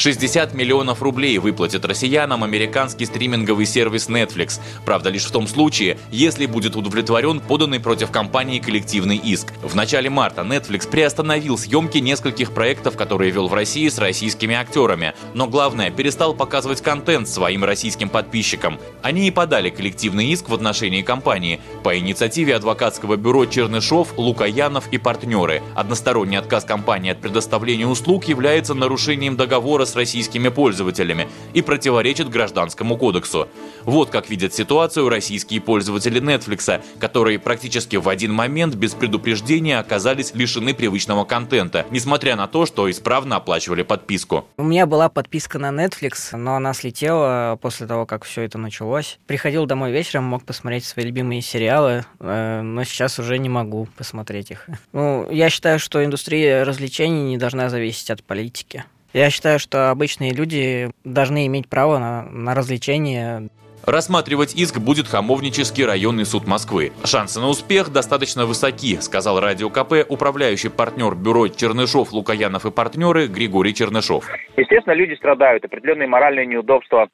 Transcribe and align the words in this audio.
60 0.00 0.54
миллионов 0.54 1.02
рублей 1.02 1.36
выплатит 1.36 1.84
россиянам 1.84 2.42
американский 2.42 3.04
стриминговый 3.04 3.66
сервис 3.66 4.08
Netflix. 4.08 4.58
Правда, 4.86 5.10
лишь 5.10 5.26
в 5.26 5.30
том 5.30 5.46
случае, 5.46 5.98
если 6.10 6.46
будет 6.46 6.74
удовлетворен 6.74 7.38
поданный 7.38 7.80
против 7.80 8.10
компании 8.10 8.60
коллективный 8.60 9.18
иск. 9.18 9.52
В 9.62 9.76
начале 9.76 10.08
марта 10.08 10.40
Netflix 10.40 10.88
приостановил 10.88 11.58
съемки 11.58 11.98
нескольких 11.98 12.52
проектов, 12.52 12.96
которые 12.96 13.30
вел 13.30 13.48
в 13.48 13.52
России 13.52 13.90
с 13.90 13.98
российскими 13.98 14.54
актерами. 14.54 15.12
Но 15.34 15.46
главное, 15.46 15.90
перестал 15.90 16.32
показывать 16.32 16.80
контент 16.80 17.28
своим 17.28 17.62
российским 17.62 18.08
подписчикам. 18.08 18.78
Они 19.02 19.28
и 19.28 19.30
подали 19.30 19.68
коллективный 19.68 20.28
иск 20.28 20.48
в 20.48 20.54
отношении 20.54 21.02
компании 21.02 21.60
по 21.84 21.98
инициативе 21.98 22.56
адвокатского 22.56 23.16
бюро 23.16 23.44
Чернышов, 23.44 24.16
Лукаянов 24.16 24.88
и 24.92 24.96
партнеры. 24.96 25.62
Односторонний 25.74 26.38
отказ 26.38 26.64
компании 26.64 27.10
от 27.10 27.20
предоставления 27.20 27.86
услуг 27.86 28.24
является 28.24 28.72
нарушением 28.72 29.36
договора 29.36 29.89
с 29.90 29.96
российскими 29.96 30.48
пользователями 30.48 31.28
и 31.54 31.62
противоречит 31.62 32.28
Гражданскому 32.28 32.96
кодексу. 32.96 33.48
Вот 33.84 34.10
как 34.10 34.30
видят 34.30 34.54
ситуацию 34.54 35.08
российские 35.08 35.60
пользователи 35.60 36.20
Netflix, 36.20 36.82
которые 36.98 37.38
практически 37.38 37.96
в 37.96 38.08
один 38.08 38.32
момент 38.32 38.74
без 38.74 38.94
предупреждения 38.94 39.78
оказались 39.78 40.34
лишены 40.34 40.74
привычного 40.74 41.24
контента, 41.24 41.86
несмотря 41.90 42.36
на 42.36 42.46
то, 42.46 42.66
что 42.66 42.90
исправно 42.90 43.36
оплачивали 43.36 43.82
подписку. 43.82 44.46
У 44.56 44.62
меня 44.62 44.86
была 44.86 45.08
подписка 45.08 45.58
на 45.58 45.70
Netflix, 45.70 46.36
но 46.36 46.56
она 46.56 46.72
слетела 46.74 47.58
после 47.60 47.86
того, 47.86 48.06
как 48.06 48.24
все 48.24 48.42
это 48.42 48.58
началось. 48.58 49.18
Приходил 49.26 49.66
домой 49.66 49.92
вечером, 49.92 50.24
мог 50.24 50.44
посмотреть 50.44 50.84
свои 50.84 51.04
любимые 51.06 51.42
сериалы, 51.42 52.04
э, 52.18 52.60
но 52.62 52.84
сейчас 52.84 53.18
уже 53.18 53.38
не 53.38 53.48
могу 53.48 53.88
посмотреть 53.96 54.50
их. 54.50 54.66
Ну, 54.92 55.30
я 55.30 55.50
считаю, 55.50 55.78
что 55.78 56.04
индустрия 56.04 56.64
развлечений 56.64 57.22
не 57.22 57.38
должна 57.38 57.68
зависеть 57.68 58.10
от 58.10 58.24
политики. 58.24 58.84
Я 59.12 59.28
считаю, 59.30 59.58
что 59.58 59.90
обычные 59.90 60.32
люди 60.32 60.90
должны 61.02 61.46
иметь 61.46 61.68
право 61.68 61.98
на, 61.98 62.22
на 62.22 62.54
развлечения. 62.54 63.48
Рассматривать 63.84 64.54
иск 64.54 64.78
будет 64.78 65.08
Хамовнический 65.08 65.84
районный 65.84 66.24
суд 66.24 66.46
Москвы. 66.46 66.92
Шансы 67.04 67.40
на 67.40 67.48
успех 67.48 67.90
достаточно 67.90 68.46
высоки, 68.46 69.00
сказал 69.00 69.40
Радио 69.40 69.68
КП 69.68 70.08
управляющий 70.08 70.68
партнер 70.68 71.14
бюро 71.16 71.48
Чернышов, 71.48 72.12
Лукаянов 72.12 72.66
и 72.66 72.70
партнеры 72.70 73.26
Григорий 73.26 73.74
Чернышов. 73.74 74.26
Естественно, 74.56 74.94
люди 74.94 75.14
страдают, 75.14 75.64
определенные 75.64 76.06
моральные 76.06 76.46
неудобства 76.46 77.08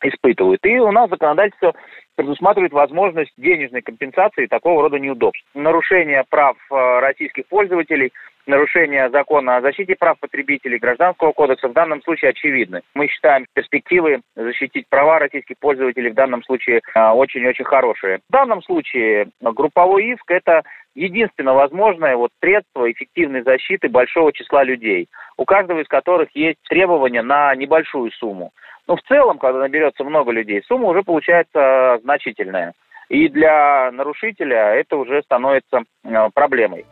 испытывают. 0.00 0.64
И 0.64 0.78
у 0.78 0.92
нас 0.92 1.10
законодательство 1.10 1.74
предусматривает 2.14 2.72
возможность 2.72 3.32
денежной 3.36 3.82
компенсации 3.82 4.46
такого 4.46 4.82
рода 4.82 4.98
неудобств. 4.98 5.44
Нарушение 5.54 6.24
прав 6.30 6.56
э, 6.70 7.00
российских 7.00 7.46
пользователей– 7.48 8.12
нарушение 8.46 9.10
закона 9.10 9.56
о 9.56 9.60
защите 9.60 9.96
прав 9.96 10.18
потребителей, 10.20 10.78
Гражданского 10.78 11.32
кодекса 11.32 11.68
в 11.68 11.72
данном 11.72 12.02
случае 12.02 12.30
очевидны. 12.30 12.82
Мы 12.94 13.08
считаем 13.08 13.46
перспективы 13.54 14.20
защитить 14.34 14.86
права 14.88 15.18
российских 15.18 15.56
пользователей 15.58 16.10
в 16.10 16.14
данном 16.14 16.42
случае 16.44 16.80
а, 16.94 17.14
очень-очень 17.14 17.64
хорошие. 17.64 18.20
В 18.28 18.32
данном 18.32 18.62
случае 18.62 19.28
групповой 19.40 20.06
иск– 20.06 20.24
это 20.30 20.62
единственно 20.94 21.54
возможное 21.54 22.16
вот 22.16 22.30
средство 22.40 22.90
эффективной 22.90 23.42
защиты 23.42 23.88
большого 23.88 24.32
числа 24.32 24.64
людей, 24.64 25.08
у 25.36 25.44
каждого 25.44 25.80
из 25.80 25.88
которых 25.88 26.30
есть 26.34 26.58
требования 26.68 27.22
на 27.22 27.54
небольшую 27.54 28.10
сумму. 28.12 28.52
Но 28.86 28.96
в 28.96 29.02
целом, 29.02 29.38
когда 29.38 29.58
наберется 29.58 30.04
много 30.04 30.32
людей, 30.32 30.62
сумма 30.66 30.88
уже 30.88 31.02
получается 31.02 31.98
значительная. 32.02 32.72
И 33.08 33.28
для 33.28 33.90
нарушителя 33.92 34.74
это 34.74 34.96
уже 34.96 35.22
становится 35.22 35.82
а, 36.04 36.30
проблемой. 36.30 36.86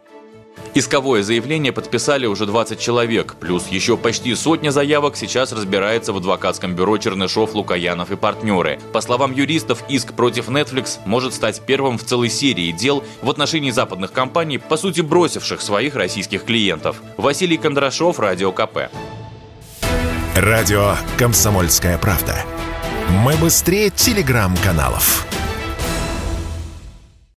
Исковое 0.77 1.23
заявление 1.23 1.73
подписали 1.73 2.27
уже 2.27 2.47
20 2.47 2.81
человек, 2.81 3.37
плюс 3.39 3.69
еще 3.69 3.97
почти 3.97 4.35
сотня 4.35 4.71
заявок 4.71 5.17
сейчас 5.17 5.53
разбирается 5.53 6.13
в 6.13 6.17
адвокатском 6.17 6.75
бюро 6.75 6.99
Чернышов, 6.99 7.55
Лукаянов 7.55 8.11
и 8.11 8.17
партнеры. 8.17 8.81
По 8.93 9.01
словам 9.01 9.33
юристов, 9.33 9.85
иск 9.89 10.15
против 10.15 10.49
Netflix 10.49 10.99
может 11.05 11.33
стать 11.33 11.63
первым 11.65 11.97
в 11.97 12.03
целой 12.03 12.29
серии 12.29 12.73
дел 12.73 13.05
в 13.23 13.31
отношении 13.31 13.71
западных 13.71 14.11
компаний, 14.11 14.59
по 14.59 14.77
сути 14.77 15.01
бросивших 15.01 15.61
своих 15.61 15.95
российских 15.95 16.45
клиентов. 16.45 17.01
Василий 17.19 17.57
Кондрашов, 17.57 18.19
Радио 18.19 18.51
КП. 18.51 18.91
Радио 20.35 20.97
«Комсомольская 21.17 21.99
правда». 21.99 22.35
Мы 23.25 23.37
быстрее 23.37 23.91
телеграм-каналов. 23.91 25.25